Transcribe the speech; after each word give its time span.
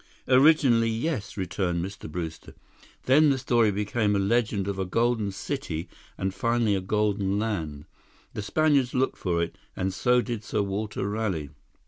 "Originally, 0.27 0.89
yes," 0.89 1.37
returned 1.37 1.85
Mr. 1.85 2.11
Brewster. 2.11 2.55
"Then 3.05 3.29
the 3.29 3.37
story 3.37 3.69
became 3.69 4.15
a 4.15 4.17
legend 4.17 4.67
of 4.67 4.79
a 4.79 4.85
golden 4.87 5.31
city 5.31 5.87
and 6.17 6.33
finally 6.33 6.73
a 6.73 6.81
golden 6.81 7.37
land. 7.37 7.85
The 8.33 8.41
Spaniards 8.41 8.95
looked 8.95 9.19
for 9.19 9.43
it, 9.43 9.59
and 9.75 9.93
so 9.93 10.19
did 10.23 10.43
Sir 10.43 10.63
Walter 10.63 11.07
Raleigh." 11.07 11.51